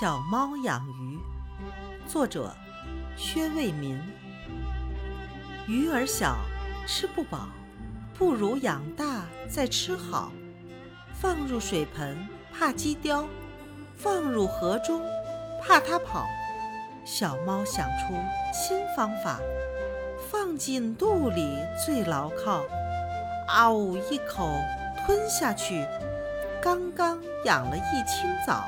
[0.00, 1.18] 小猫养鱼，
[2.08, 2.56] 作者
[3.18, 4.00] 薛卫民。
[5.66, 6.38] 鱼儿小，
[6.86, 7.50] 吃不饱，
[8.18, 10.32] 不如养大再吃好。
[11.12, 12.16] 放入水盆
[12.50, 13.26] 怕鸡叼，
[13.94, 15.02] 放入河中
[15.62, 16.24] 怕它跑。
[17.04, 18.14] 小猫想出
[18.54, 19.38] 新方法，
[20.30, 22.64] 放进肚里最牢靠。
[23.48, 24.50] 啊呜一口
[25.04, 25.86] 吞下去，
[26.62, 28.64] 刚刚养了一清早。